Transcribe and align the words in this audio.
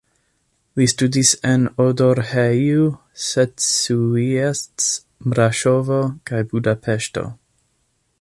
Li 0.79 0.85
studis 0.91 1.33
en 1.49 1.67
Odorheiu 1.85 2.87
Secuiesc, 3.25 4.87
Braŝovo 5.35 6.01
kaj 6.31 6.41
Budapeŝto. 6.55 7.27